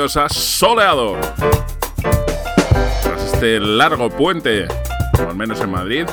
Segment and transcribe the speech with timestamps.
[0.00, 0.16] amigos?
[0.16, 1.16] Bienvenidos a Soleado.
[3.02, 4.66] Tras este largo puente,
[5.18, 6.06] al menos en Madrid,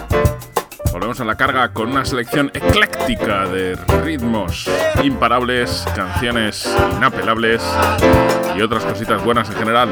[0.91, 4.70] volvemos a la carga con una selección ecléctica de ritmos
[5.03, 7.63] imparables, canciones inapelables
[8.57, 9.90] y otras cositas buenas en general.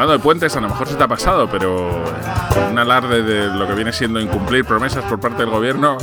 [0.00, 2.02] Hablando de puentes, a lo mejor se te ha pasado, pero
[2.70, 5.98] un alarde de lo que viene siendo incumplir promesas por parte del gobierno,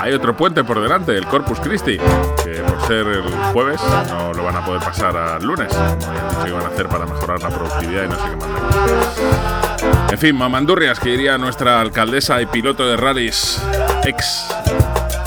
[0.00, 1.98] hay otro puente por delante, el Corpus Christi,
[2.44, 3.22] que por ser el
[3.52, 7.42] jueves no lo van a poder pasar al lunes, como iban a hacer para mejorar
[7.42, 10.12] la productividad y no sé qué más.
[10.12, 13.60] En fin, mamandurrias, que diría nuestra alcaldesa y piloto de rallies,
[14.04, 14.46] ex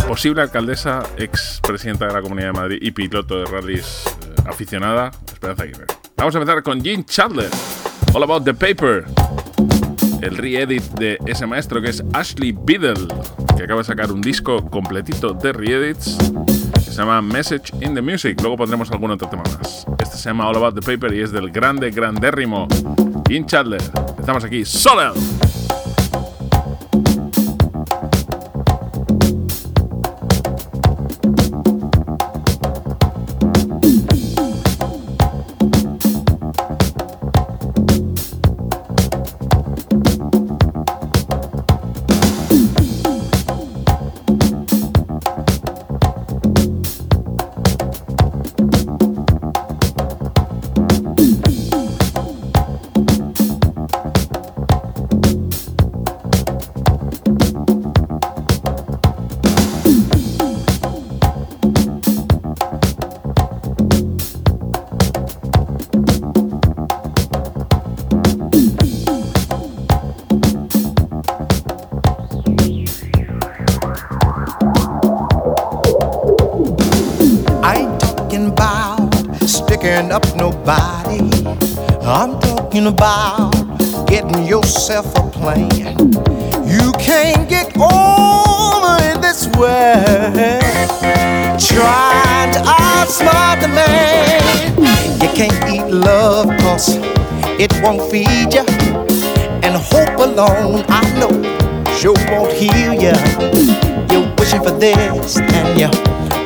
[0.08, 5.12] posible alcaldesa, ex presidenta de la Comunidad de Madrid y piloto de rallies eh, aficionada,
[5.26, 5.88] Esperanza Aguirre.
[6.16, 7.50] Vamos a empezar con Gene Chandler,
[8.14, 9.06] All About the Paper
[10.24, 13.08] el re-edit de ese maestro que es Ashley Biddle,
[13.58, 16.18] que acaba de sacar un disco completito de re-edits
[16.74, 18.40] que se llama Message in the Music.
[18.40, 19.86] Luego pondremos algún otro tema más.
[20.00, 22.68] Este se llama All About the Paper y es del grande, grandérrimo
[23.28, 23.82] Jim Chandler.
[24.18, 25.14] Estamos aquí, solo.
[100.34, 101.30] Alone, I know,
[101.94, 103.14] sure won't heal you.
[104.10, 105.90] You're wishing for this and you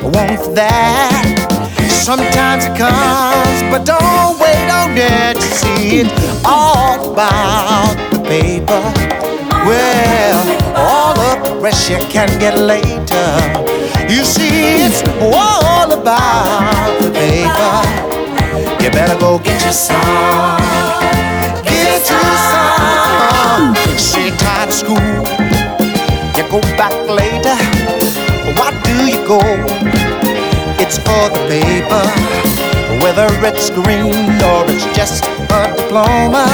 [0.03, 1.47] want that.
[1.89, 6.11] Sometimes it comes, but don't wait on it to see it
[6.43, 8.83] all about the paper.
[9.65, 10.39] Well,
[10.75, 13.27] all the rest you can get later.
[14.11, 18.83] You see, it's all about the paper.
[18.83, 20.59] You better go get your some.
[21.63, 22.76] Get your some.
[23.97, 24.97] See, tired school.
[26.35, 27.55] You go back later.
[28.57, 29.87] Why do you go?
[30.79, 32.05] it's for the paper.
[33.03, 36.47] Whether it's green or it's just a diploma,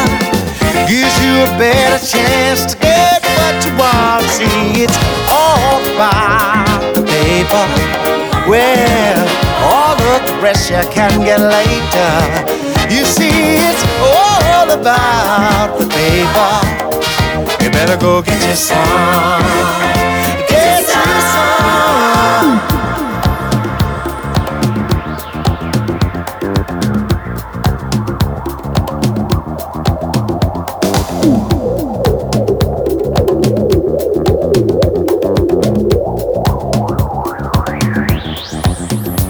[0.90, 4.26] gives you a better chance to get what you want.
[4.26, 4.98] See, it's
[5.30, 7.66] all about the paper.
[8.50, 9.20] Well,
[9.70, 10.04] all the
[10.70, 12.14] you can get later.
[12.94, 16.93] You see, it's all about the paper.
[17.64, 19.44] You better go get your some.
[20.50, 22.60] Get your some.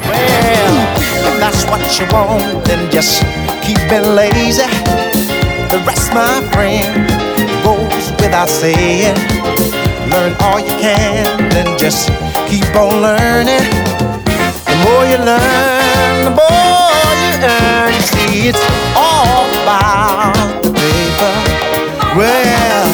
[0.05, 3.21] Well, that's what you want, then just
[3.63, 4.63] keep it lazy.
[5.69, 7.09] The rest, my friend,
[7.63, 9.15] goes without saying.
[10.11, 12.09] Learn all you can, then just
[12.47, 13.65] keep on learning.
[14.67, 17.93] The more you learn, the more you earn.
[17.93, 18.63] You see, it's
[18.95, 21.33] all about the paper.
[22.19, 22.85] Well,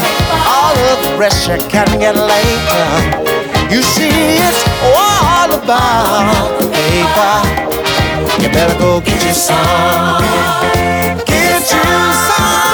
[0.47, 2.85] all of the rest you can get later.
[3.73, 4.63] You see, it's
[4.95, 7.33] all about the paper.
[8.41, 10.21] You better go get you some.
[11.25, 12.68] Get you some.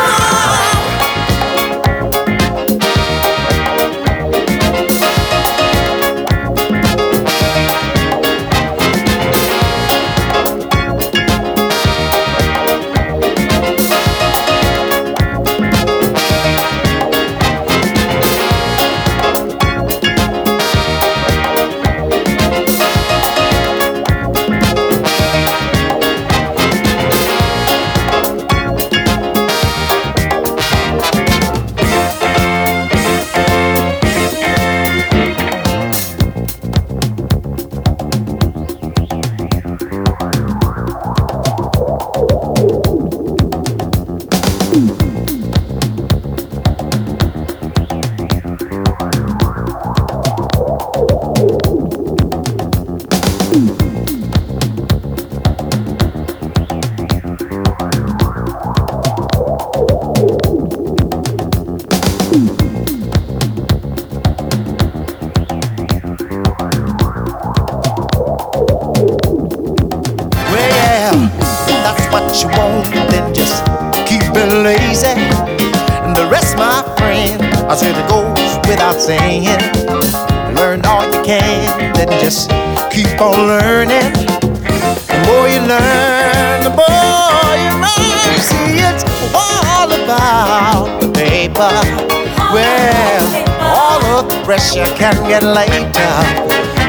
[95.06, 96.14] Can get later.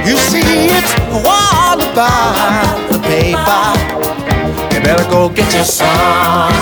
[0.08, 0.92] You see, it's
[1.28, 3.64] all about the paper.
[4.72, 6.56] You better go get you some.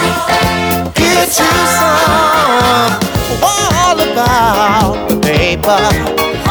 [0.95, 2.91] Get you some.
[3.41, 5.85] All about the paper.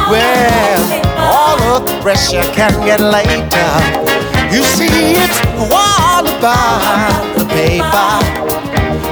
[0.10, 0.84] Well,
[1.20, 3.72] all of the pressure can get later.
[4.56, 5.40] You see, it's
[5.70, 8.12] all about the paper.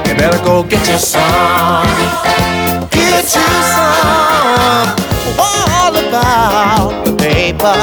[0.08, 1.86] You better go get you some.
[2.90, 5.11] Get you some.
[5.40, 7.78] All about the paper.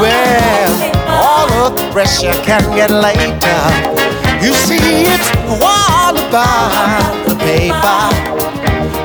[0.00, 0.70] Well,
[1.08, 3.60] all of the pressure can get later.
[4.44, 5.30] You see, it's
[5.62, 8.02] all about the paper.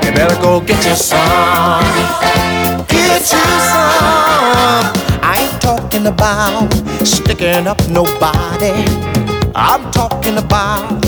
[0.05, 1.83] You better go get you some.
[2.87, 4.85] Get you some.
[5.21, 6.73] I ain't talking about
[7.05, 8.73] sticking up nobody.
[9.55, 11.01] I'm talking about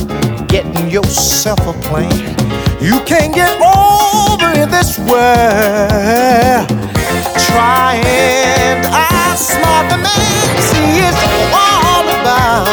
[0.48, 2.41] getting yourself a plan.
[2.82, 6.68] You can't get over in this world.
[7.46, 10.58] Trying to outsmart the man.
[10.58, 11.24] See, it's
[11.54, 12.66] all about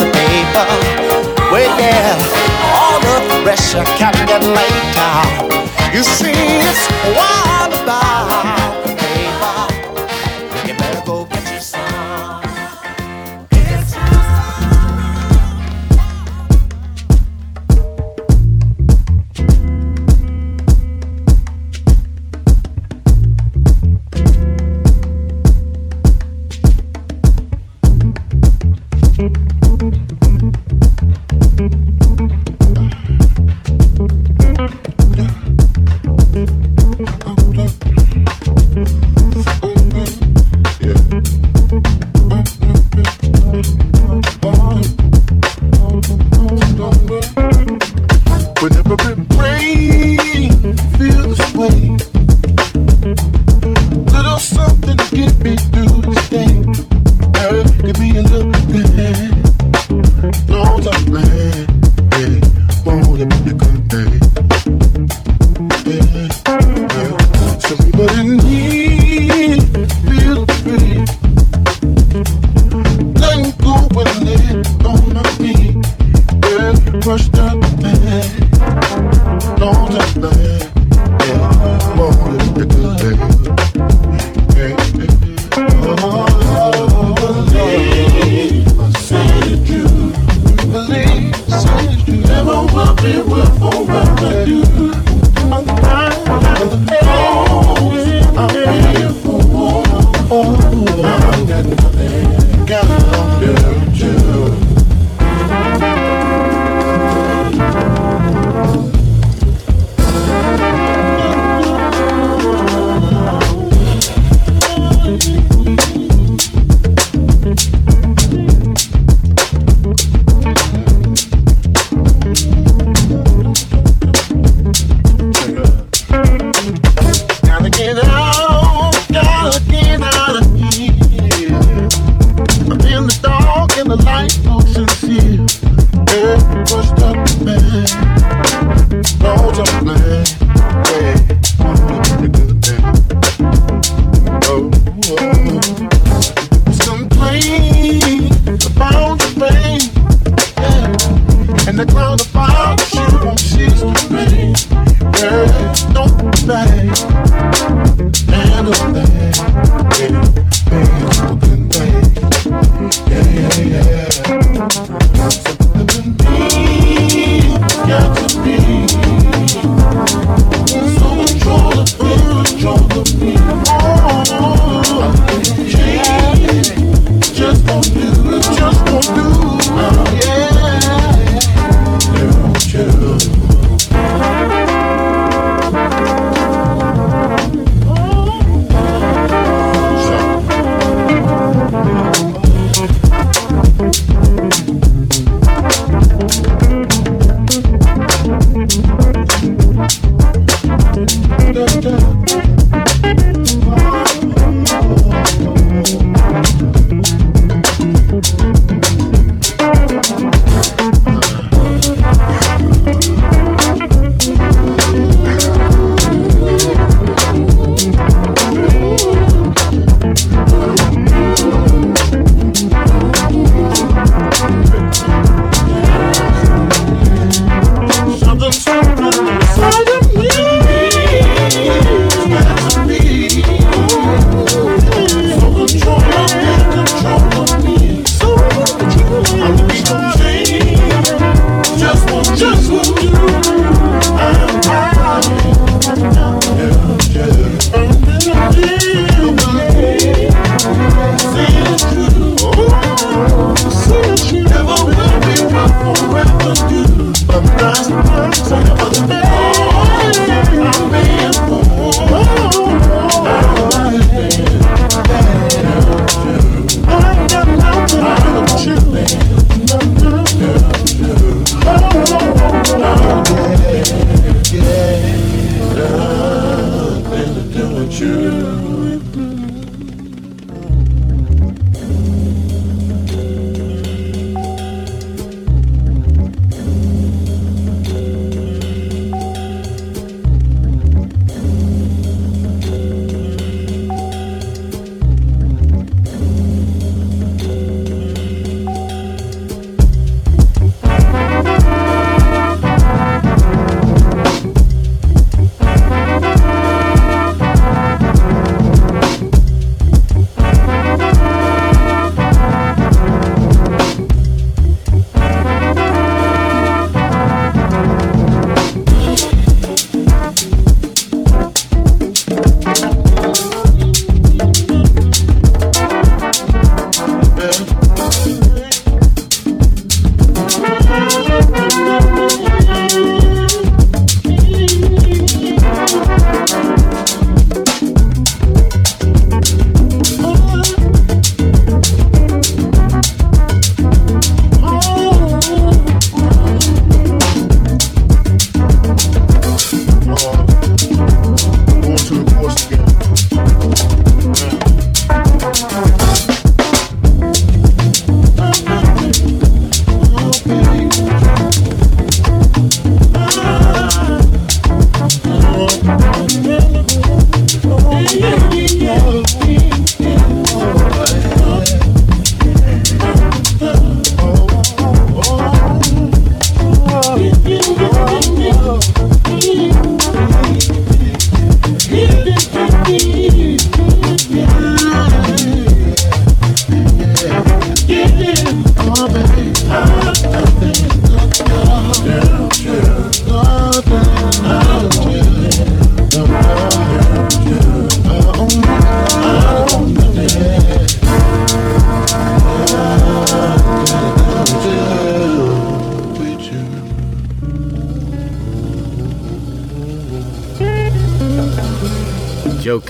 [0.00, 0.64] the paper.
[1.52, 2.16] Well, yeah,
[2.74, 5.12] all the pressure can get later.
[5.94, 8.59] You see, it's all about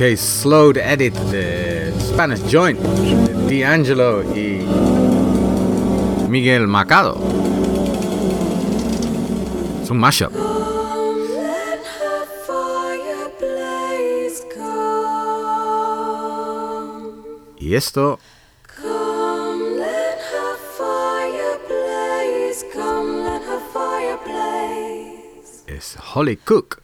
[0.00, 2.80] showcase slowed edit de Spanish Joint
[3.50, 4.64] D'Angelo y
[6.26, 7.18] Miguel Macado.
[9.82, 10.32] Es un mashup.
[17.58, 18.18] Y esto
[25.66, 26.80] es Holly Cook.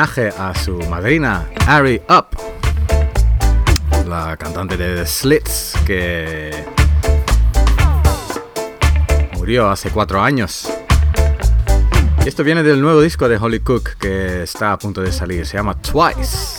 [0.00, 2.26] A su madrina, Ari Up,
[4.06, 6.52] la cantante de The Slits, que
[9.36, 10.72] murió hace cuatro años.
[12.24, 15.44] Y esto viene del nuevo disco de Holly Cook que está a punto de salir,
[15.44, 16.57] se llama Twice.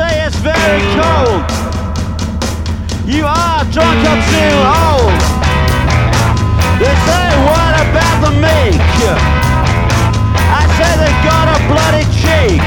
[0.00, 1.44] Say it's very cold,
[3.04, 5.12] you are drunk up too old.
[6.80, 8.80] They say, what about the meek?
[10.58, 12.64] I say they got a bloody cheek.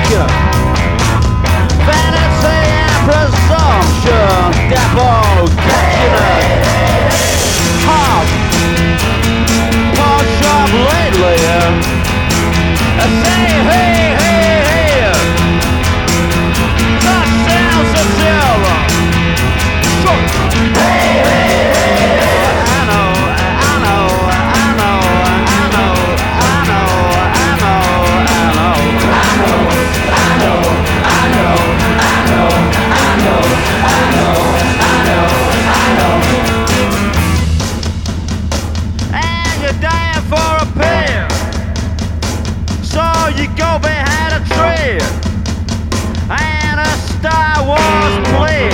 [1.87, 4.37] Vanity and presumption,
[4.69, 6.13] devil, catching
[7.87, 8.25] hop.
[9.95, 11.37] Pawn shop lately.
[11.57, 11.81] Eh?
[13.01, 14.22] I say, hey, hey.
[43.55, 44.99] Go behind a tree.
[46.29, 48.72] And a Star Wars police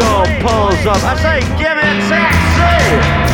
[0.00, 1.02] vehicle pulls up.
[1.04, 2.08] I say, give taxi.
[2.08, 3.29] Taxi,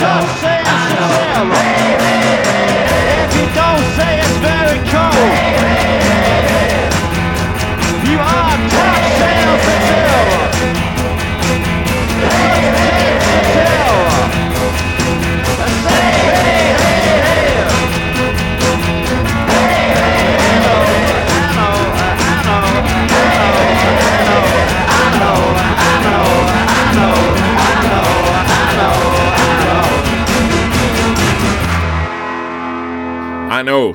[0.00, 0.49] touchdown!
[33.62, 33.94] Know.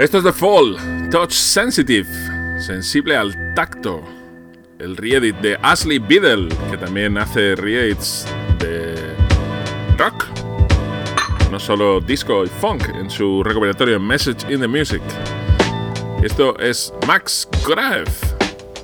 [0.00, 0.76] Esto es The Fall,
[1.10, 2.08] Touch Sensitive,
[2.58, 4.02] sensible al tacto.
[4.78, 8.26] El reedit de Ashley Biddle, que también hace reedits
[8.58, 8.96] de
[9.96, 10.26] rock.
[11.50, 15.02] No solo disco y funk en su recopilatorio Message in the Music.
[16.22, 18.10] Esto es Max Grave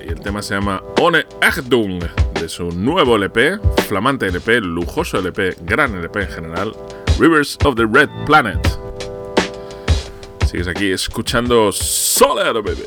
[0.05, 2.03] y el tema se llama One Erdung
[2.35, 3.59] de su nuevo LP,
[3.89, 6.73] flamante LP, lujoso LP, gran LP en general,
[7.19, 8.89] Rivers of the Red Planet.
[10.51, 12.83] Sigues aquí escuchando Solar, baby.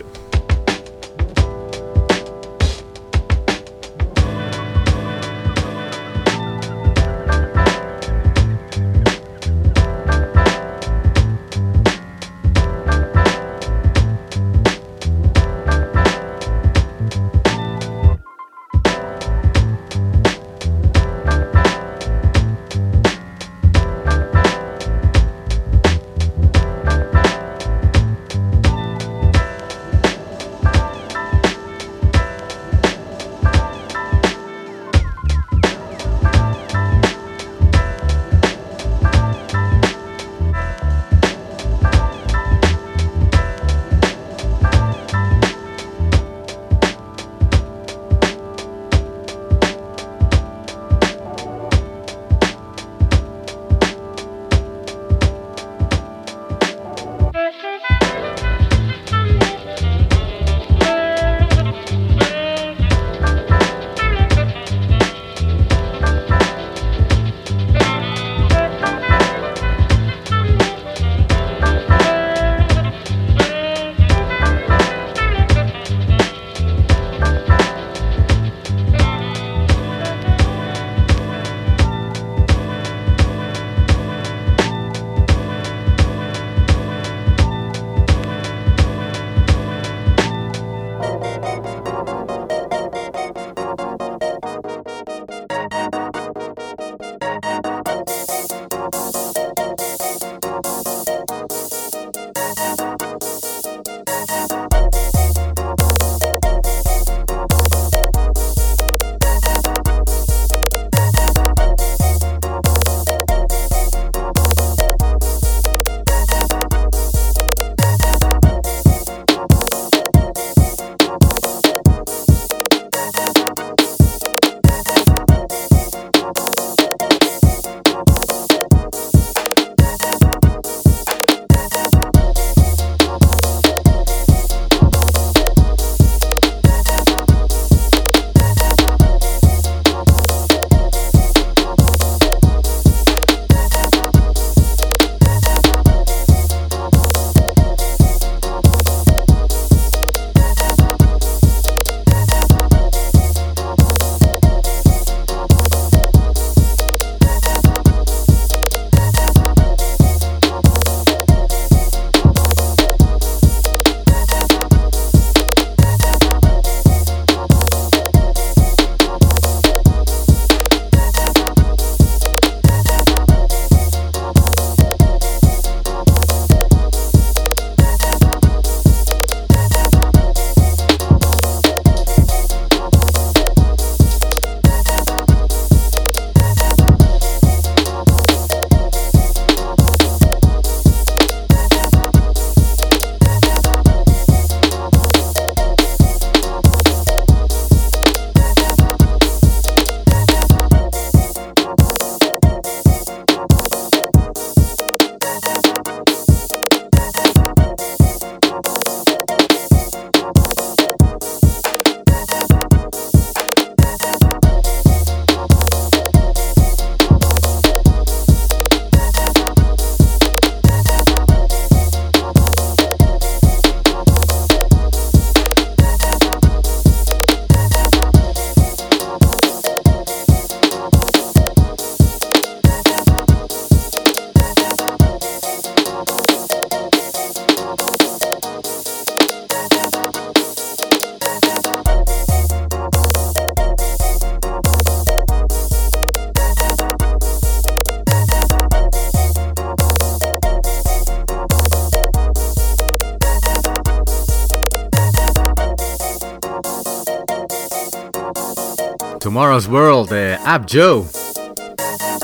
[259.61, 261.03] World de Ab Joe.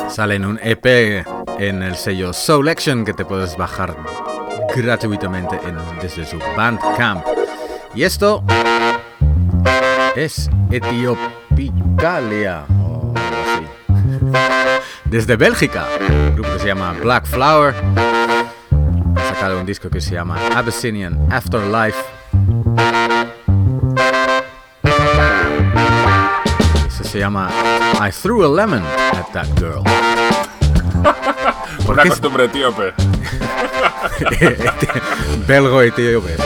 [0.10, 1.24] Sale en un EP
[1.60, 3.96] en el sello Soul Action que te puedes bajar
[4.76, 7.24] gratuitamente en- desde su Bandcamp.
[7.94, 8.44] Y esto
[10.16, 12.66] es Etiopicalia.
[15.06, 17.76] Desde Bélgica, un grupo que se llama Black Flower.
[19.16, 21.98] Ha sacado un disco que se llama Abyssinian Afterlife.
[27.20, 27.50] Se llama
[28.00, 29.84] I Threw a Lemon at That Girl.
[31.86, 32.94] ¿Por Una costumbre etíope.
[35.46, 36.38] Belgo y tío, pues,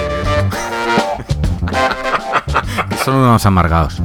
[3.06, 4.02] Son unos amargados.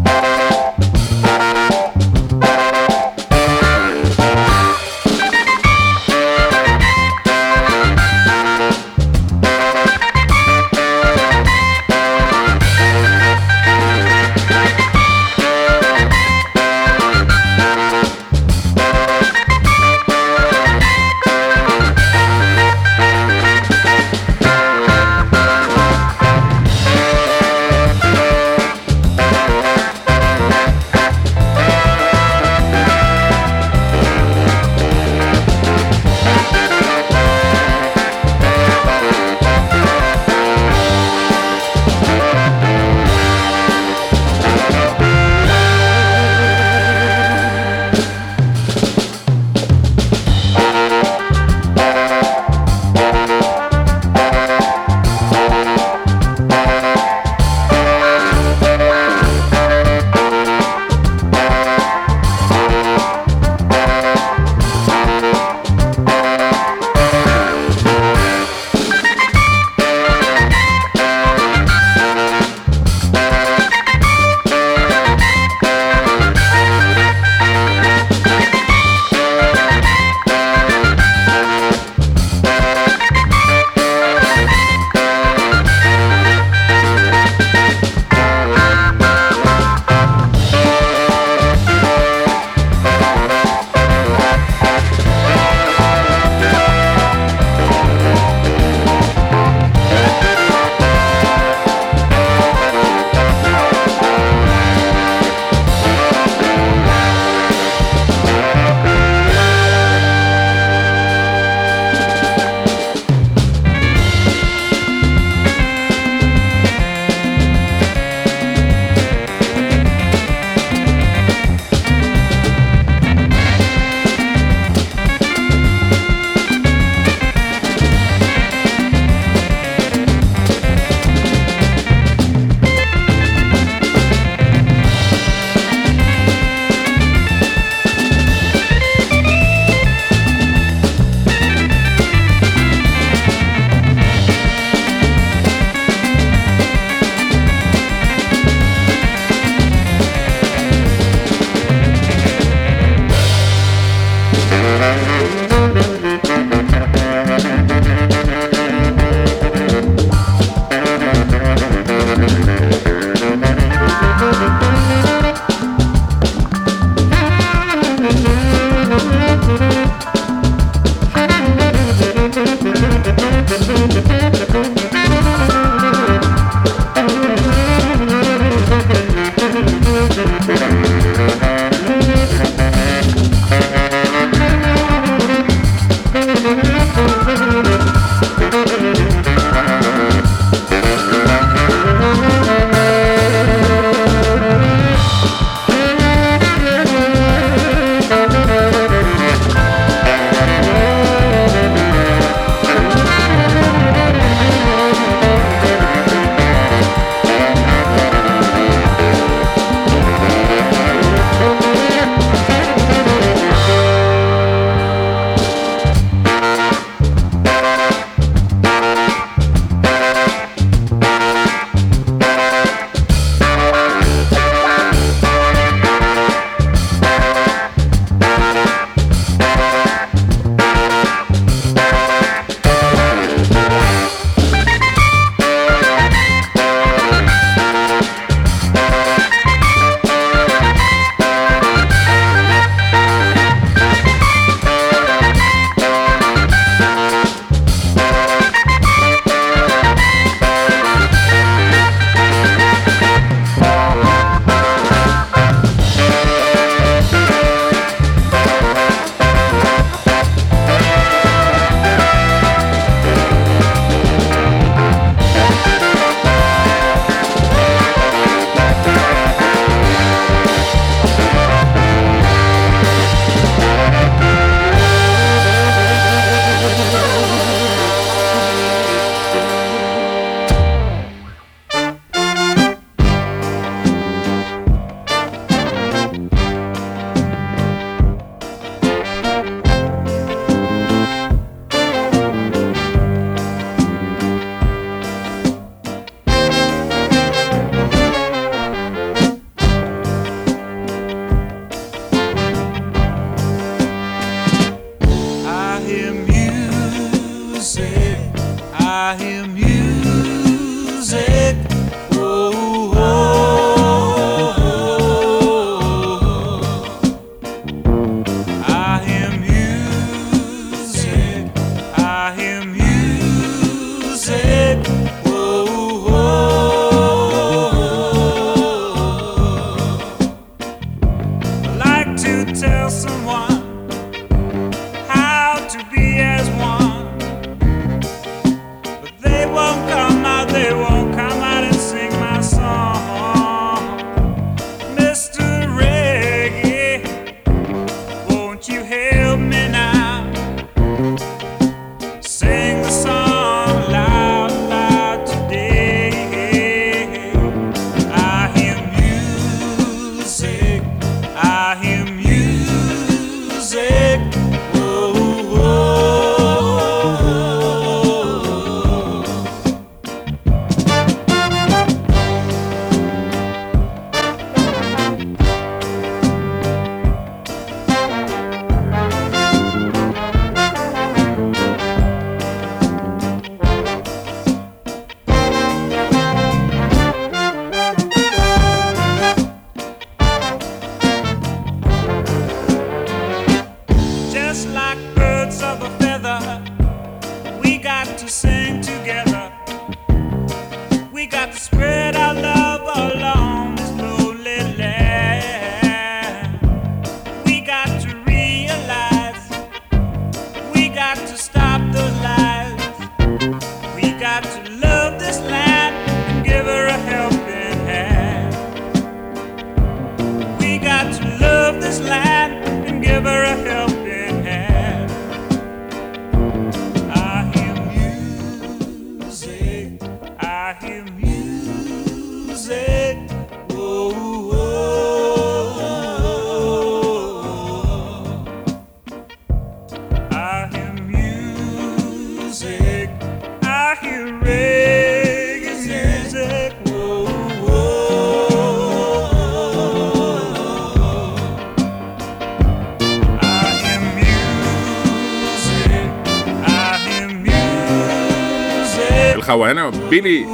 [460.10, 460.46] Billy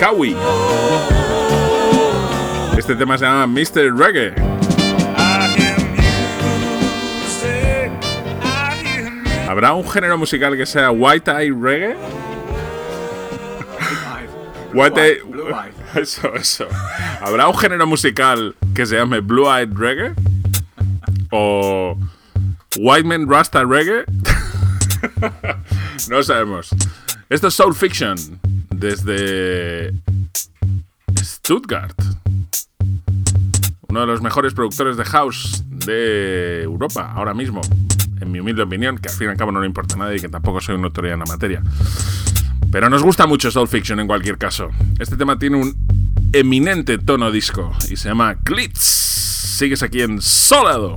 [0.00, 0.36] Cowie.
[2.76, 3.94] Este tema se llama Mr.
[3.94, 4.34] Reggae.
[9.46, 11.96] ¿Habrá un género musical que sea White Eye Reggae?
[14.74, 15.22] White Eye.
[16.00, 16.68] Eso, eso.
[17.20, 20.14] ¿Habrá un género musical que se llame Blue Eyed Reggae?
[21.30, 21.98] ¿O
[22.78, 24.04] White Man Rasta Reggae?
[26.08, 26.70] no sabemos.
[27.28, 28.39] Esto es Soul Fiction
[28.80, 29.92] desde
[31.18, 31.94] Stuttgart.
[33.88, 37.60] Uno de los mejores productores de house de Europa ahora mismo,
[38.20, 40.16] en mi humilde opinión, que al fin y al cabo no le importa a nadie
[40.16, 41.62] y que tampoco soy una autoridad en la materia.
[42.72, 44.70] Pero nos gusta mucho Soul Fiction en cualquier caso.
[44.98, 45.76] Este tema tiene un
[46.32, 48.78] eminente tono disco y se llama Glitz.
[48.78, 50.96] Sigues aquí en Solado.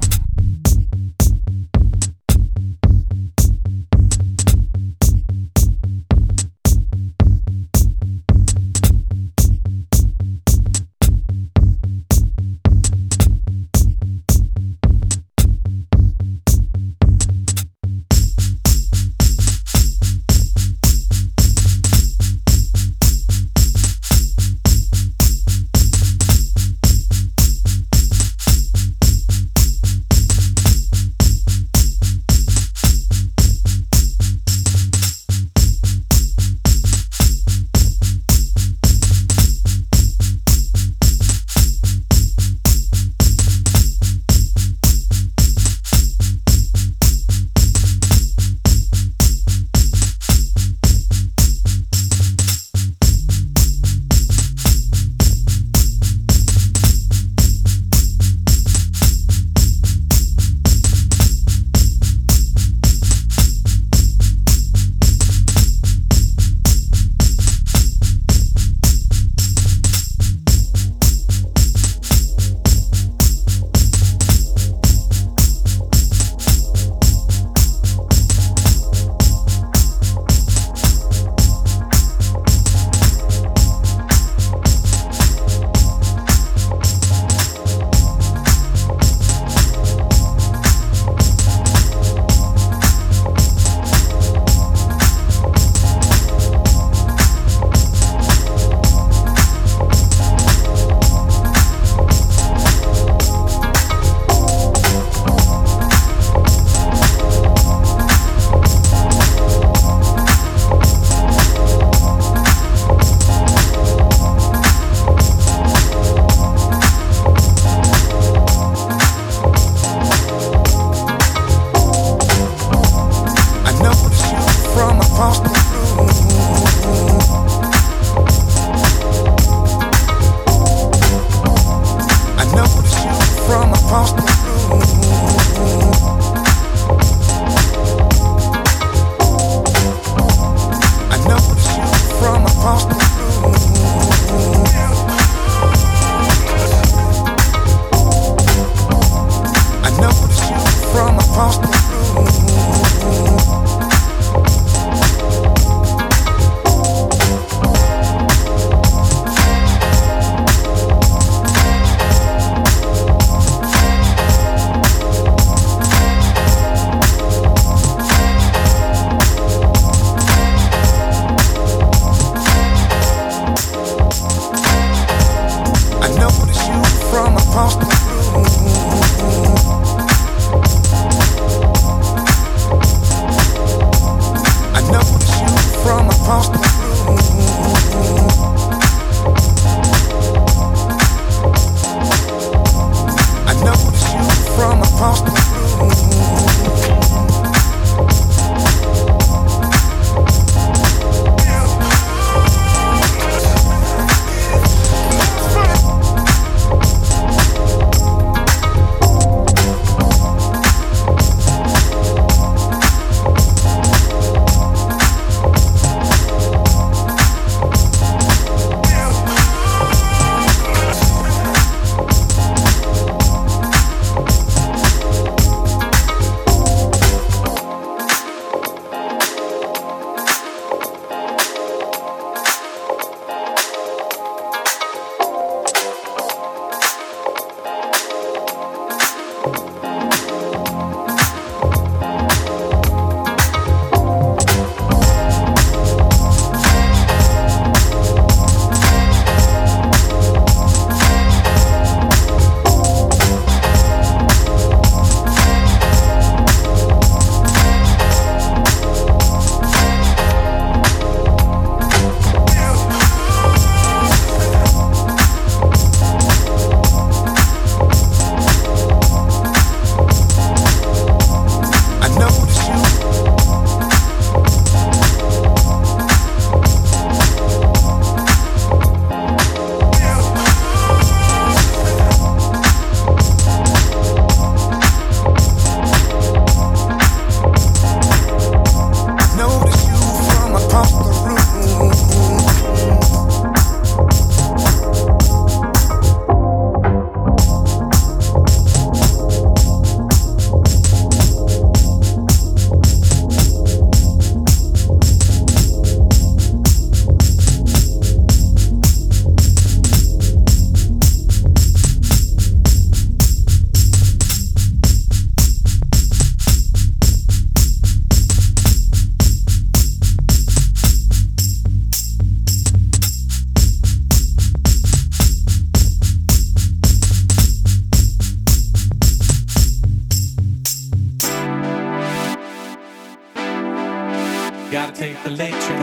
[334.74, 335.80] Gotta take the late train.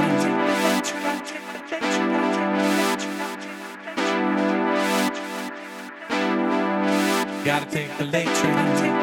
[7.45, 9.01] Gotta take the late train.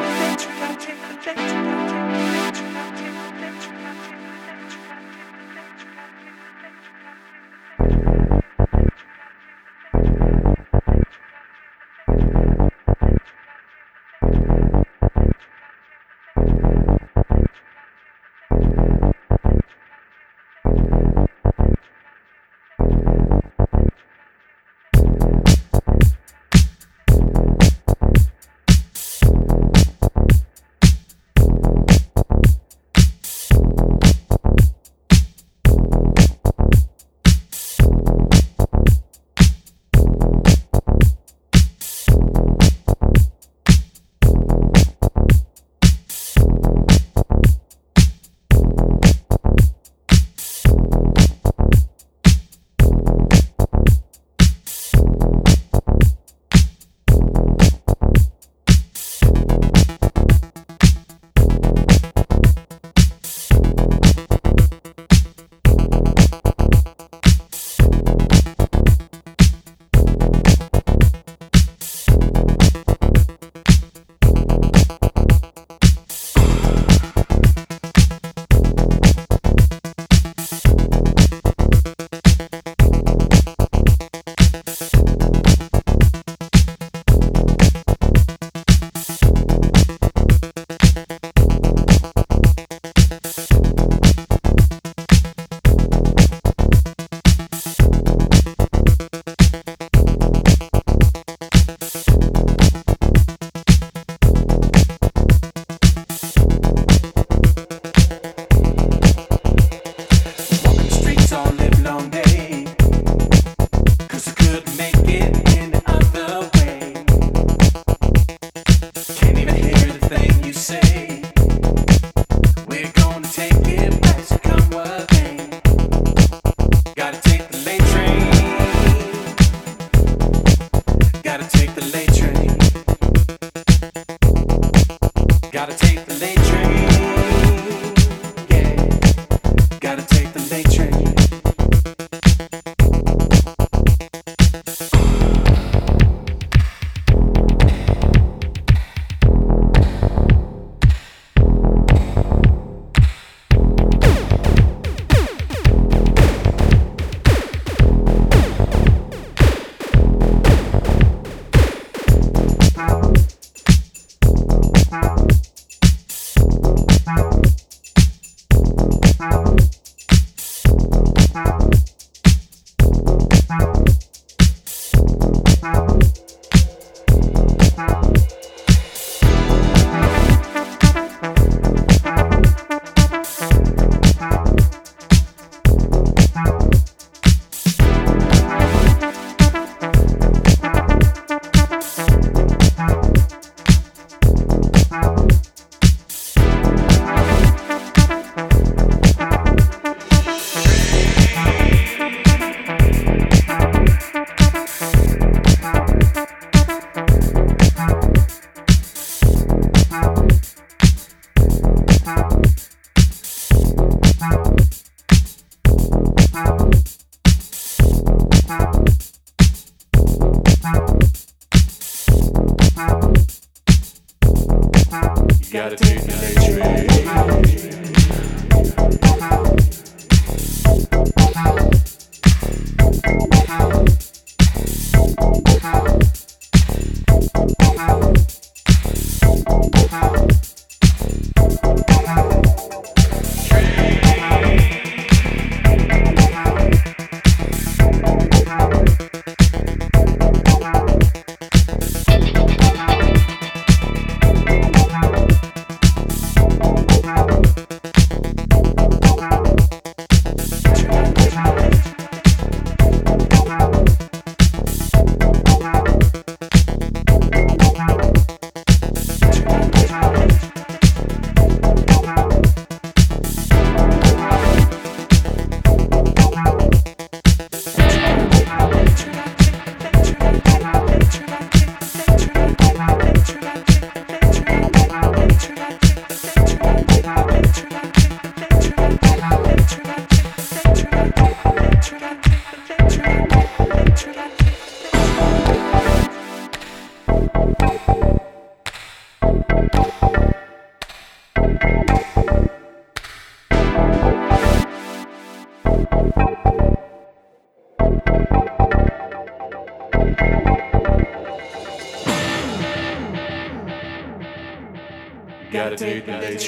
[315.72, 316.38] attitude that they.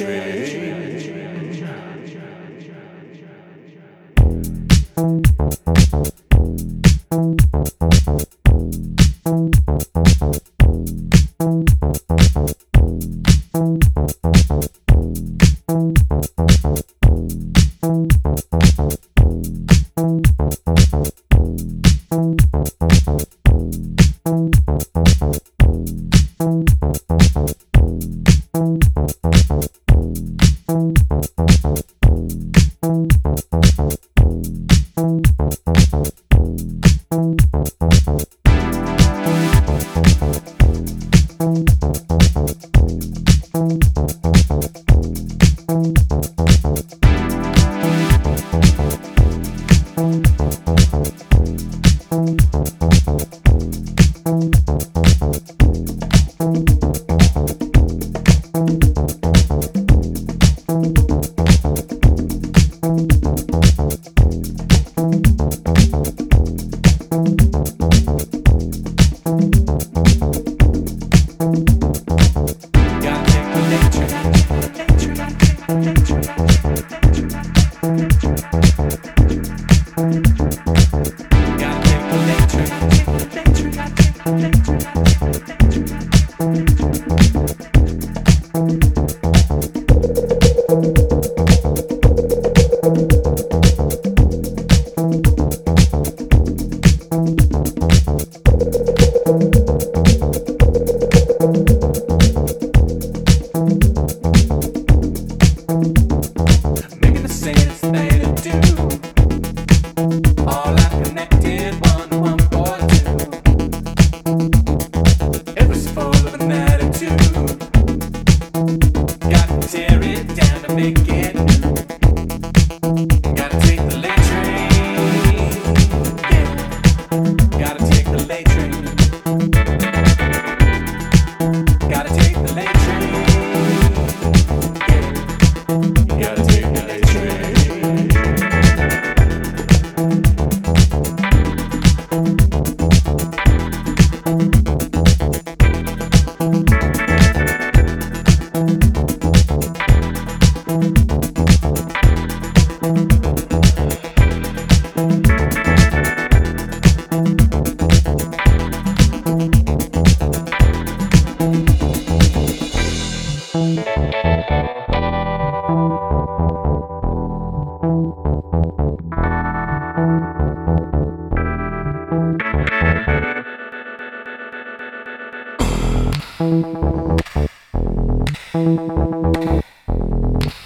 [178.53, 178.81] Thank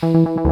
[0.02, 0.43] you.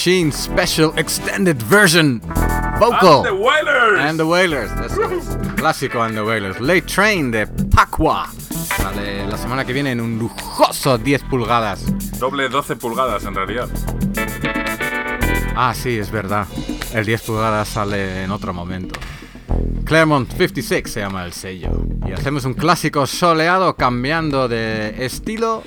[0.00, 2.22] Machine Special Extended Version
[2.78, 3.18] Vocal.
[3.18, 4.00] And the Wailers.
[4.00, 4.92] And the Wailers, es.
[5.56, 6.58] Clásico and the Wailers.
[6.58, 8.26] Late Train de Pacua.
[8.78, 11.84] Sale la semana que viene en un lujoso 10 pulgadas.
[12.18, 13.68] Doble 12 pulgadas en realidad.
[15.54, 16.46] Ah, sí, es verdad.
[16.94, 18.98] El 10 pulgadas sale en otro momento.
[19.84, 21.72] Claremont 56 se llama el sello.
[22.08, 25.62] Y hacemos un clásico soleado cambiando de estilo.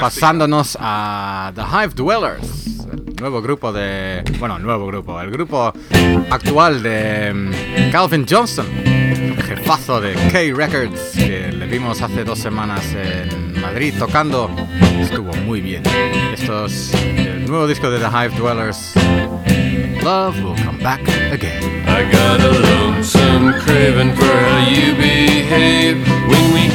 [0.00, 2.66] Pasándonos a The Hive Dwellers.
[2.90, 4.22] El nuevo grupo de...
[4.38, 5.20] Bueno, nuevo grupo.
[5.20, 5.72] El grupo
[6.30, 8.66] actual de mm, Calvin Johnson.
[9.46, 11.12] Jefazo de K Records.
[11.14, 14.50] Que le vimos hace dos semanas en Madrid tocando.
[14.98, 15.82] Estuvo muy bien.
[16.32, 18.94] Esto es el nuevo disco de The Hive Dwellers.
[20.02, 21.00] Love will come back
[21.32, 21.62] again.
[21.86, 26.68] I got a lonesome craving for how you behave when we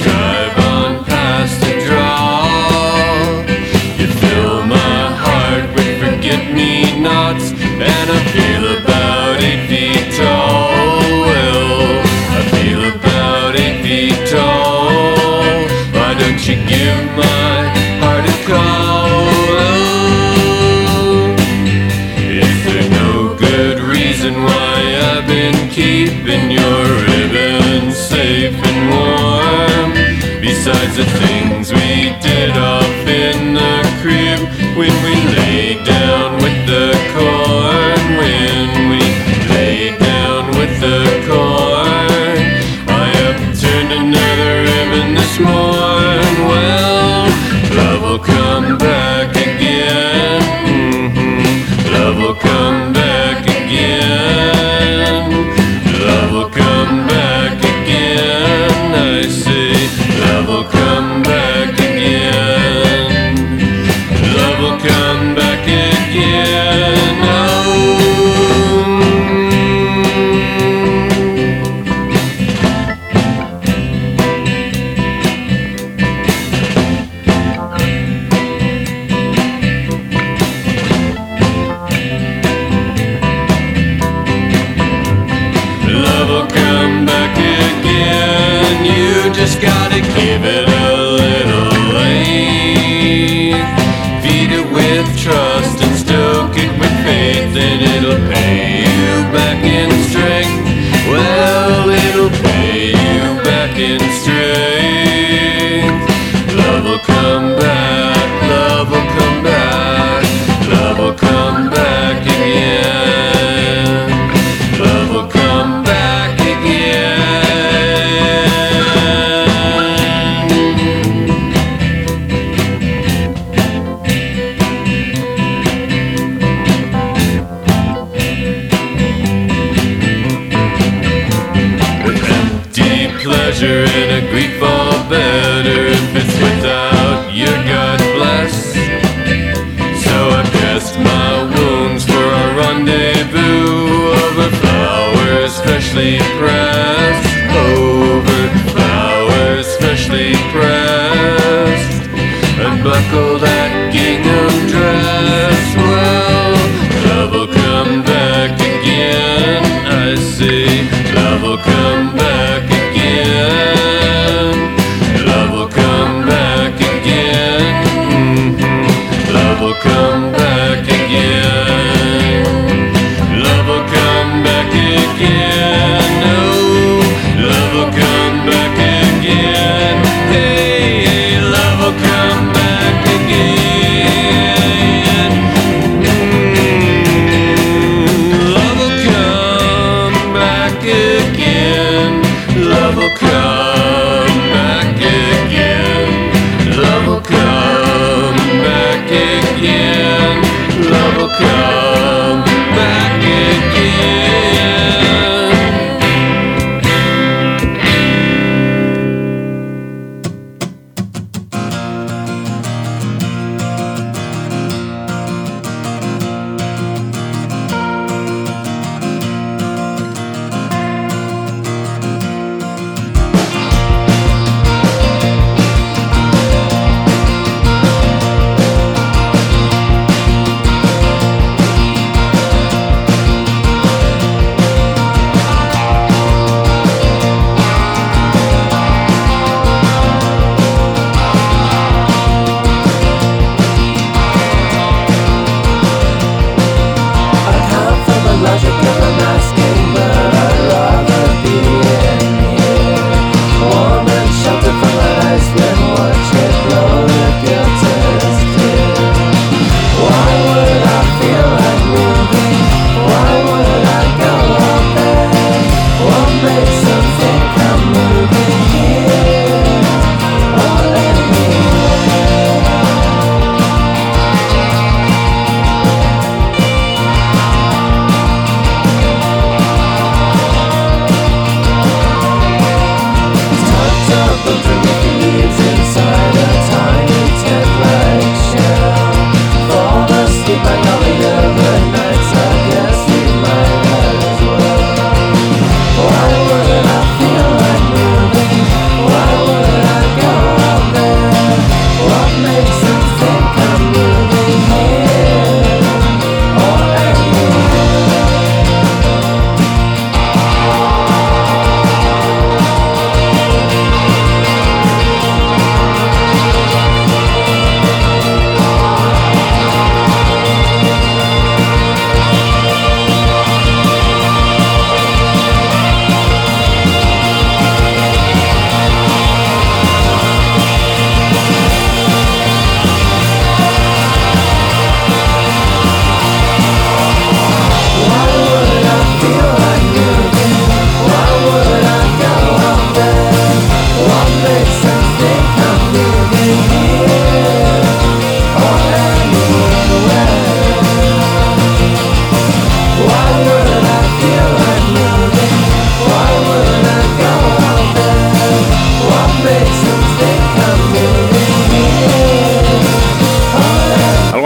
[140.83, 147.32] I pressed my wounds for a rendezvous over flowers freshly pressed.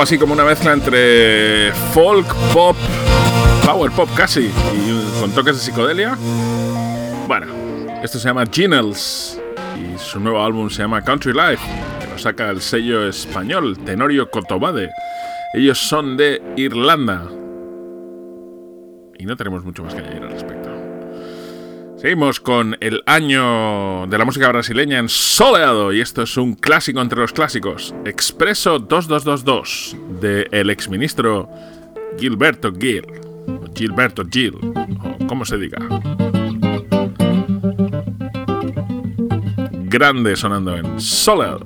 [0.08, 2.78] Así como una mezcla entre folk, pop,
[3.66, 6.18] power pop casi, y con toques de psicodelia.
[7.28, 7.47] Bueno,
[8.01, 9.38] esto se llama Ginels
[9.76, 11.62] y su nuevo álbum se llama Country Life,
[11.99, 14.91] que lo saca el sello español Tenorio Cotobade.
[15.53, 17.28] Ellos son de Irlanda.
[19.20, 20.57] Y no tenemos mucho más que añadir al respecto.
[21.98, 27.02] Seguimos con el año de la música brasileña en soleado y esto es un clásico
[27.02, 31.50] entre los clásicos, Expreso 2222 de el exministro
[32.20, 33.04] Gilberto Gil,
[33.76, 35.80] Gilberto Gil, o como se diga.
[39.89, 41.66] Grande sonando en soleado.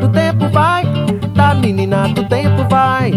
[0.00, 0.84] Do tempo vai
[1.34, 3.12] dar Menina, do tempo vai.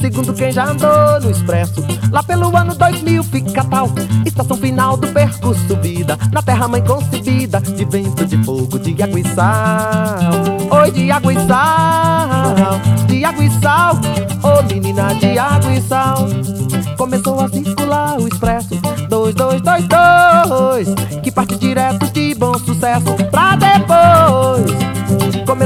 [0.00, 3.88] Segundo quem já andou no expresso Lá pelo ano 2000 fica tal.
[4.24, 9.20] Estação final do percurso vida Na terra mãe concebida De vento, de fogo, de água
[9.20, 10.80] e sal.
[10.82, 13.94] Oi, de água e sal De água e sal.
[14.42, 16.28] Ô menina de água e sal.
[16.96, 18.74] Começou a circular o expresso
[19.08, 24.85] 2222 Que parte direto de bom sucesso Pra depois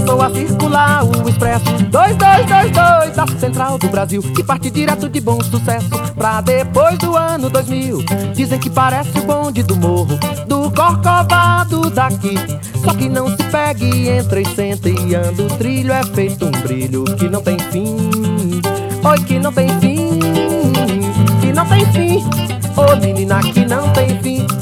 [0.00, 1.64] Começou a circular o expresso.
[1.90, 5.90] 2222 da Central do Brasil Que parte direto de bom sucesso.
[6.16, 8.02] Pra depois do ano 2000
[8.34, 12.34] Dizem que parece o bonde do morro Do corcovado daqui.
[12.82, 16.50] Só que não se pegue, entra e senta e anda O trilho é feito um
[16.50, 17.96] brilho que não tem fim.
[19.04, 20.18] Oi, que não tem fim
[21.42, 22.24] Que não tem fim.
[22.74, 24.59] Ô menina, que não tem fim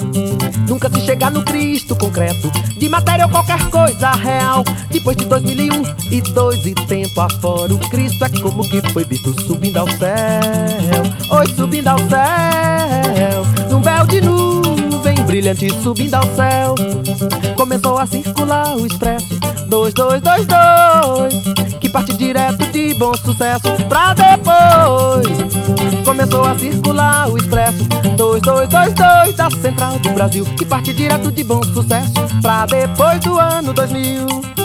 [0.69, 2.51] Nunca se chegar no Cristo concreto.
[2.77, 4.63] De matéria ou qualquer coisa real.
[4.91, 9.33] Depois de 2001 e dois e tempo afora O Cristo é como que foi visto
[9.43, 11.03] subindo ao céu.
[11.31, 13.69] Oi, subindo ao céu.
[13.71, 14.58] Num véu de nuvem
[15.39, 16.75] brilhante subindo ao céu.
[17.57, 25.29] Começou a circular o expresso 2222 Que parte direto de bom sucesso Pra depois.
[26.05, 27.85] Começou a circular o expresso
[28.17, 33.73] 2222 da Central do Brasil Que parte direto de bom sucesso Pra depois do ano
[33.73, 34.58] 2000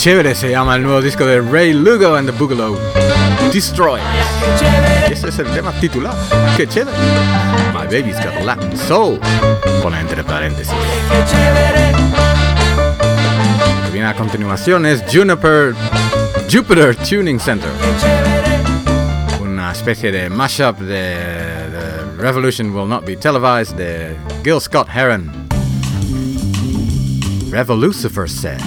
[0.00, 2.78] chévere se llama el nuevo disco de Ray Lugo and the Boogaloo.
[3.52, 4.00] Destroy.
[5.10, 6.14] Ese es el tema titular.
[6.56, 6.96] Qué chévere.
[7.74, 9.20] My baby's got Latin soul.
[9.82, 10.72] Pone entre paréntesis.
[13.76, 15.74] Lo que viene a continuación es Juniper
[16.50, 17.68] Jupiter Tuning Center.
[19.42, 21.14] Una especie de mashup de,
[22.16, 25.30] The Revolution Will Not Be Televised de Gil Scott Heron.
[27.50, 28.62] Revolucifer said.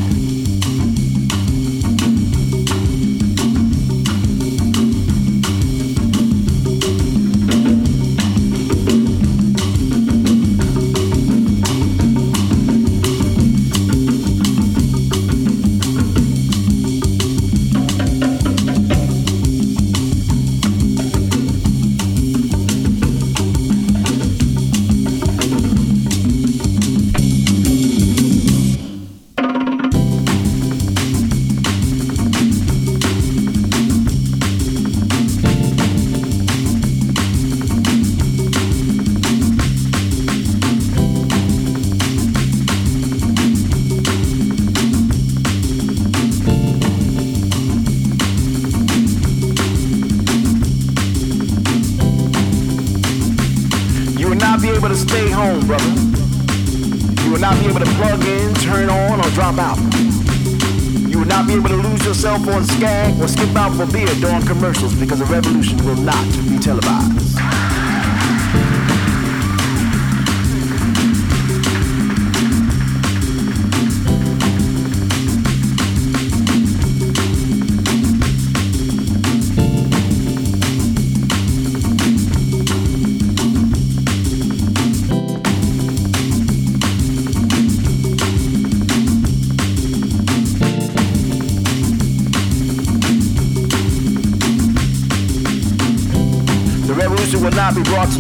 [54.34, 55.94] Will not be able to stay home, brother.
[57.22, 59.78] You will not be able to plug in, turn on, or drop out.
[61.08, 64.08] You will not be able to lose yourself on Skag or skip out for beer
[64.22, 67.33] during commercials because the revolution will not be televised.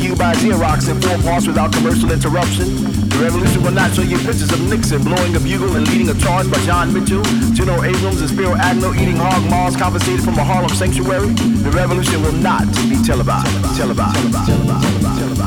[0.03, 2.75] You by Xerox in four parts without commercial interruption.
[3.09, 6.13] The revolution will not show you pictures of Nixon blowing a bugle and leading a
[6.19, 7.23] charge by John Mitchell,
[7.53, 11.33] General Abrams, and Spiro Agnew eating hog maws confiscated from a Harlem sanctuary.
[11.63, 13.47] The revolution will not be televised.
[13.77, 14.45] Televised.
[14.45, 15.19] Televised.
[15.19, 15.42] Televised.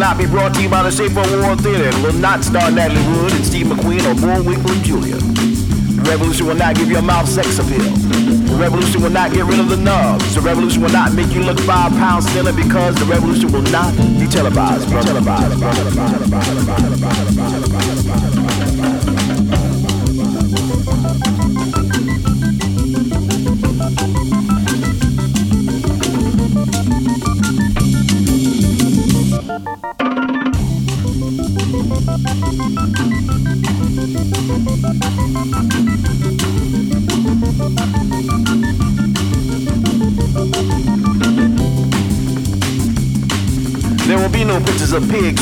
[0.00, 1.90] Not be brought to you by the Safer War Theater.
[2.02, 5.16] Will not star Natalie Wood and Steve McQueen or Bullwinkle and Julia.
[5.16, 7.84] The revolution will not give your mouth sex appeal.
[7.84, 10.34] The revolution will not get rid of the nubs.
[10.34, 13.94] The revolution will not make you look five pounds thinner because the revolution will not
[14.18, 14.88] be televised.
[14.88, 15.06] Televised.
[15.06, 15.60] Televised.
[15.60, 15.70] bro.
[15.70, 16.30] Televised.
[16.30, 16.40] bro.
[16.40, 17.36] Televised.
[17.36, 17.59] bro.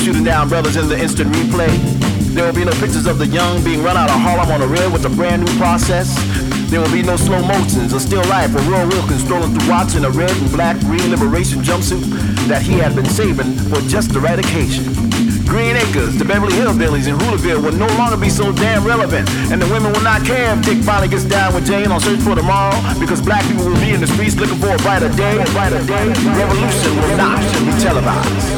[0.09, 1.69] Shooting down brothers in the instant replay.
[2.33, 4.67] There will be no pictures of the young being run out of Harlem on a
[4.67, 6.17] rail with a brand new process.
[6.71, 9.97] There will be no slow motions or still life for Roy Wilkins strolling through Watts
[9.97, 12.09] in a red and black green liberation jumpsuit
[12.49, 14.89] that he had been saving for just the right occasion.
[15.45, 19.29] Green Acres, the Beverly Hillbillies, and Hoolaville will no longer be so damn relevant.
[19.53, 22.21] And the women will not care if Dick finally gets down with Jane on Search
[22.21, 25.37] for Tomorrow because black people will be in the streets looking for a brighter day.
[25.37, 26.09] A brighter day.
[26.33, 28.58] Revolution will not be televised.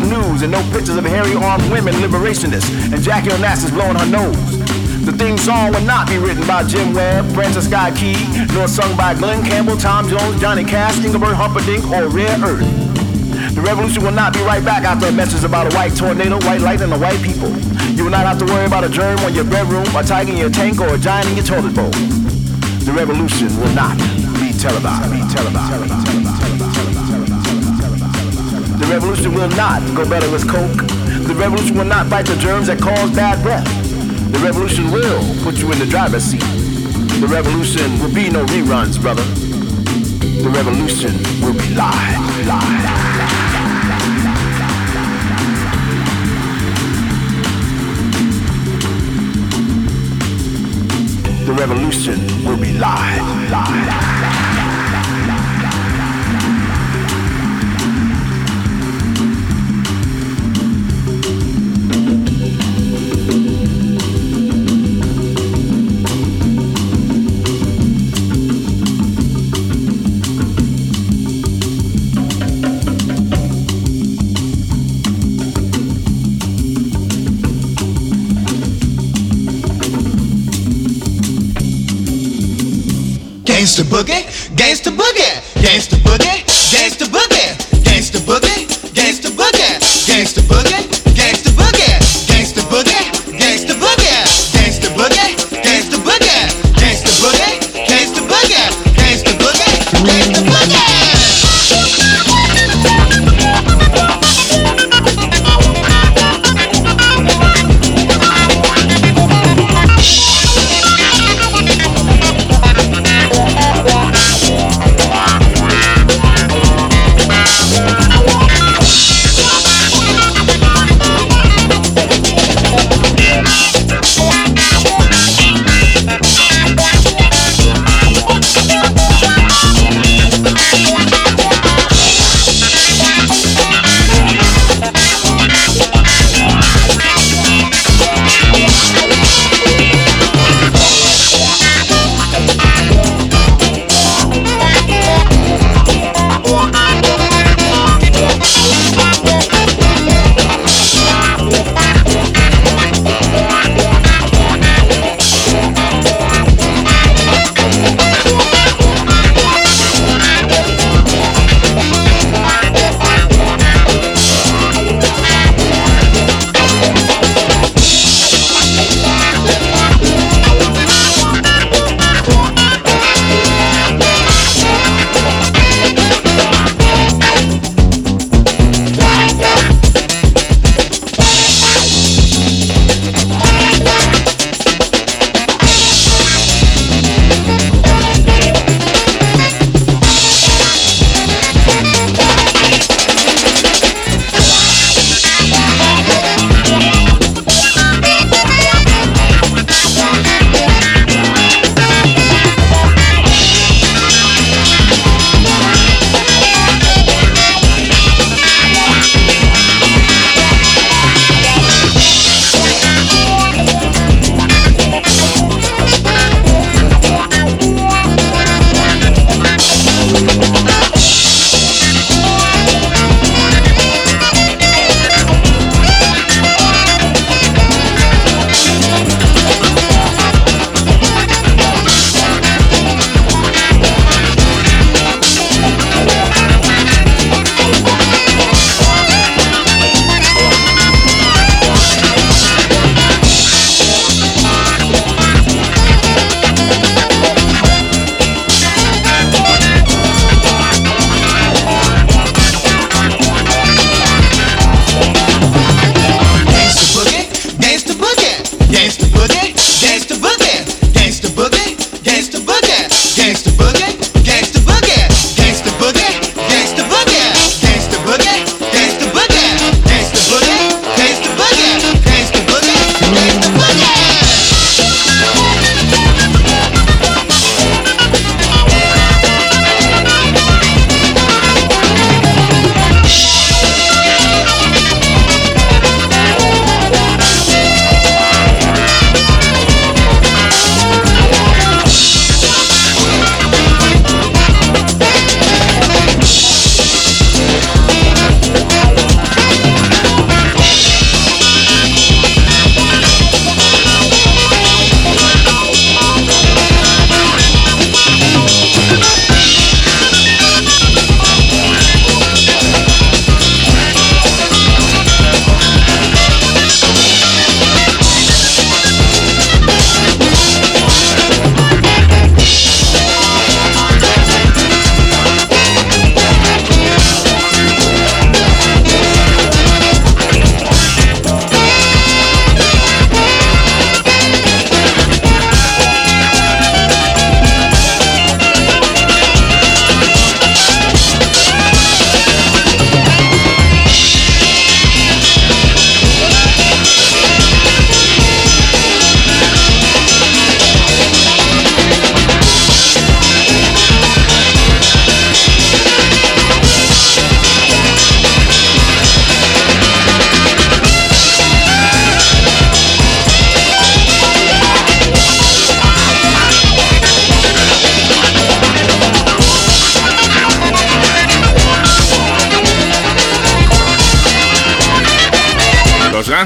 [0.00, 3.72] The 11 o'clock news and no pictures of hairy armed women liberationists and Jackie Onassis
[3.72, 4.58] blowing her nose.
[5.04, 8.16] The theme song will not be written by Jim Webb, Francis Guy Key,
[8.52, 12.66] nor sung by Glenn Campbell, Tom Jones, Johnny Cash, Engelbert Humperdinck, or Rare Earth.
[13.54, 16.60] The revolution will not be right back after a message about a white tornado, white
[16.60, 17.48] light, and the white people.
[17.96, 20.36] You will not have to worry about a germ on your bedroom, a tiger in
[20.36, 21.90] your tank, or a giant in your toilet bowl.
[22.84, 25.10] The revolution will not be televised.
[25.10, 25.34] Be televised.
[25.34, 26.67] televised, televised, televised, televised.
[28.78, 30.86] The revolution will not go better with coke.
[31.26, 33.66] The revolution will not fight the germs that cause bad breath.
[34.32, 36.40] The revolution will put you in the driver's seat.
[37.20, 39.24] The revolution will be no reruns, brother.
[40.42, 43.18] The revolution will be live, live.
[51.44, 54.87] The revolution will be live, live.
[83.58, 84.24] Gangsta boogie,
[84.54, 85.32] gangsta boogie,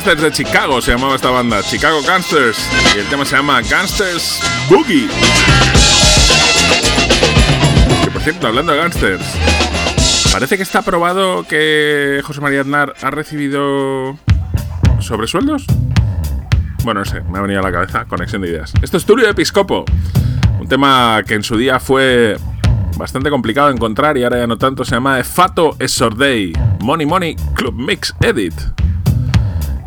[0.04, 2.58] Gangsters de Chicago se llamaba esta banda, Chicago Gangsters.
[2.96, 5.06] Y el tema se llama Gangsters Boogie.
[8.12, 9.24] Por cierto, hablando de Gangsters,
[10.32, 14.18] parece que está probado que José María Aznar ha recibido
[14.98, 15.66] sobresueldos.
[16.82, 18.72] Bueno, no sé, me ha venido a la cabeza conexión de ideas.
[18.82, 19.84] Esto es Tulio Episcopo,
[20.58, 22.36] un tema que en su día fue
[22.96, 27.36] bastante complicado de encontrar y ahora ya no tanto, se llama Fato Esordei, Money Money
[27.54, 28.81] Club Mix Edit.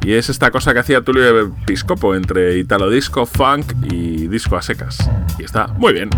[0.06, 4.62] Y es esta cosa que hacía Tulio Episcopo entre italo disco, funk y disco a
[4.62, 5.00] secas.
[5.40, 6.12] Y está muy bien.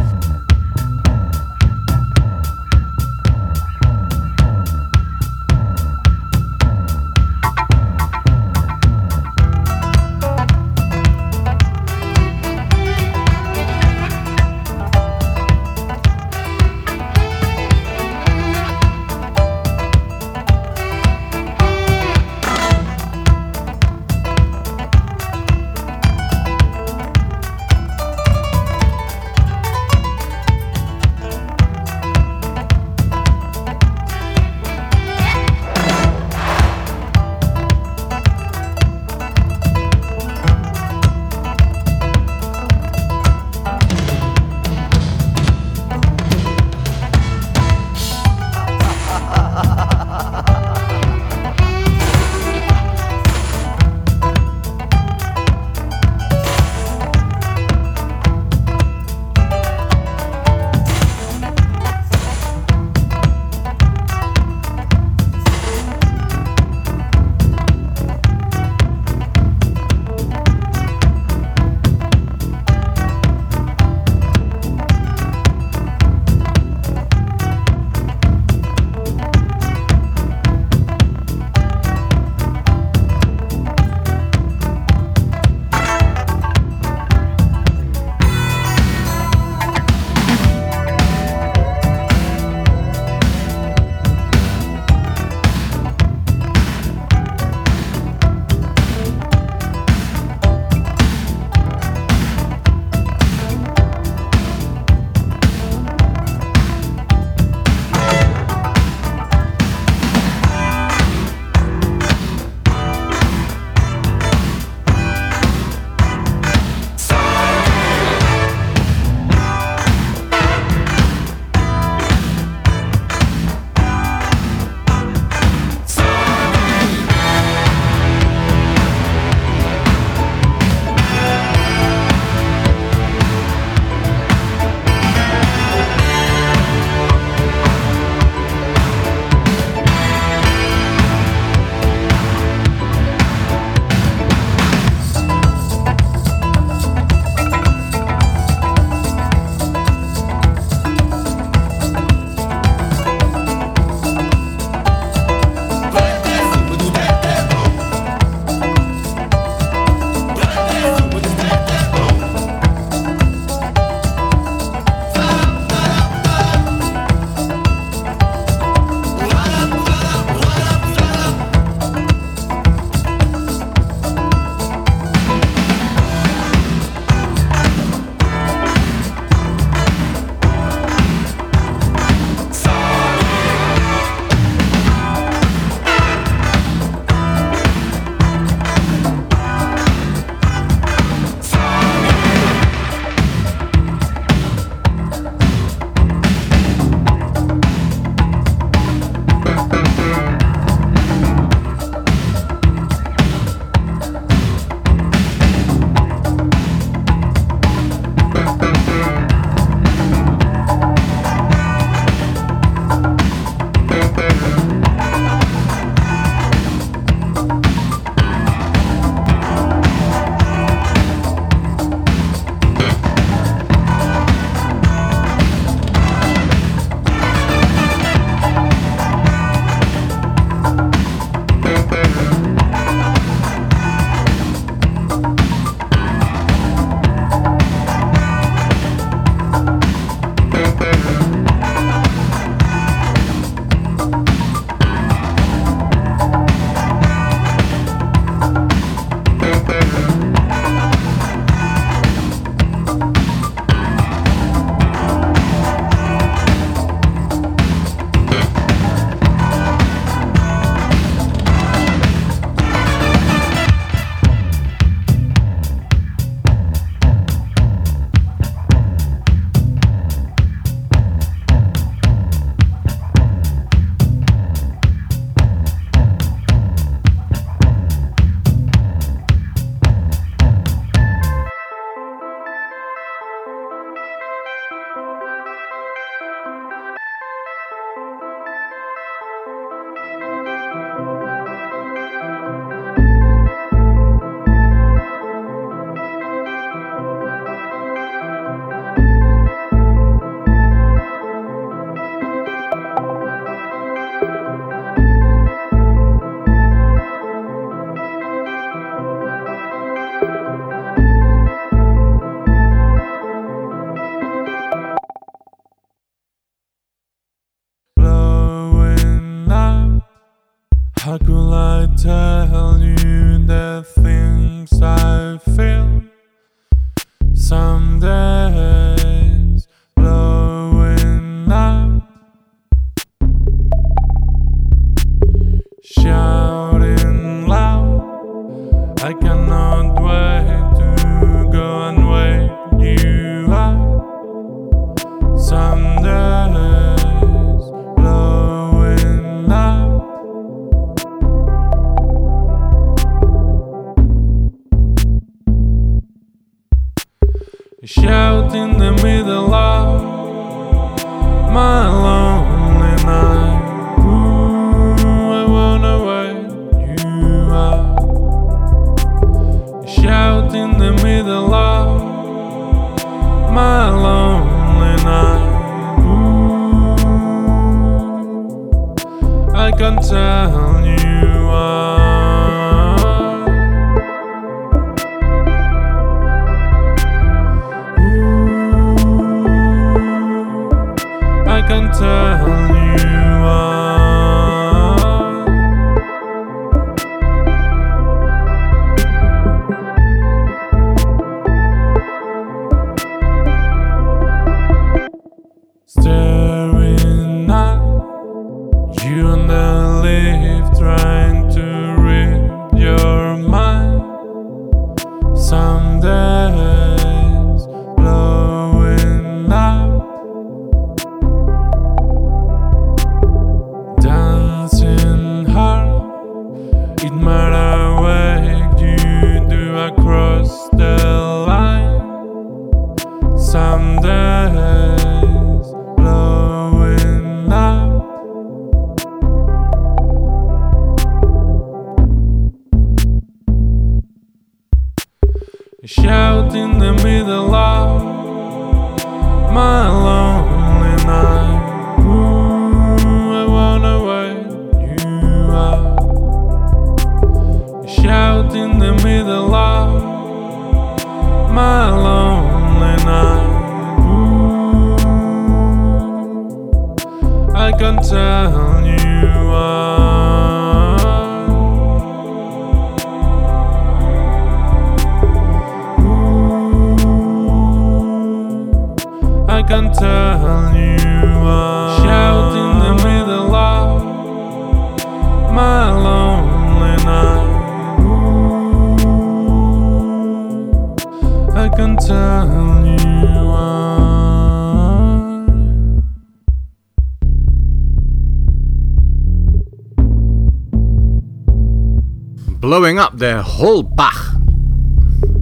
[503.48, 504.36] Blowing Up the Whole Bach.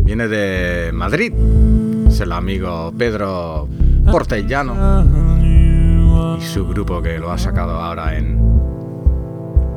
[0.04, 1.34] Viene de Madrid.
[2.08, 3.68] Es el amigo Pedro
[4.12, 5.04] Portellano
[5.42, 8.40] y su grupo que lo ha sacado ahora en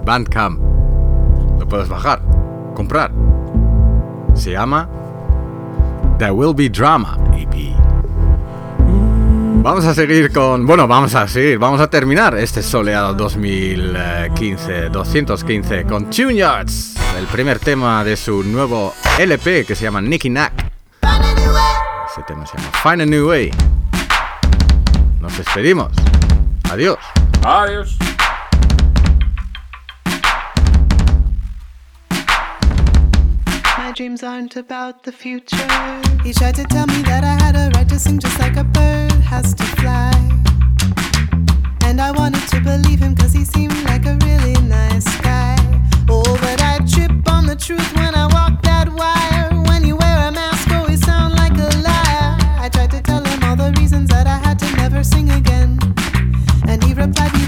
[0.05, 0.60] Bandcamp.
[1.59, 2.20] Lo puedes bajar,
[2.74, 3.10] comprar.
[4.34, 4.88] Se llama
[6.18, 7.77] There Will Be Drama EP.
[9.60, 10.66] Vamos a seguir con.
[10.66, 11.59] Bueno, vamos a seguir.
[11.59, 18.44] Vamos a terminar este soleado 2015, 215 con Tune Yards, el primer tema de su
[18.44, 20.52] nuevo LP que se llama Nicky Knack.
[22.10, 23.51] Ese tema se llama Find a New Way.
[25.20, 25.93] Nos despedimos.
[26.70, 26.98] Adiós.
[27.44, 27.98] Adiós.
[33.76, 35.56] My dreams aren't about the future.
[36.22, 38.64] He tried to tell me that I had a right to sing just like a
[38.64, 39.07] bird
[39.39, 40.10] has to fly.
[41.86, 45.56] And I wanted to believe him cause he seemed like a really nice guy.
[46.09, 49.51] Oh, but I trip on the truth when I walk that wire.
[49.69, 52.31] When you wear a mask, oh, always sound like a liar.
[52.65, 55.78] I tried to tell him all the reasons that I had to never sing again.
[56.66, 57.47] And he replied, You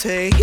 [0.00, 0.39] take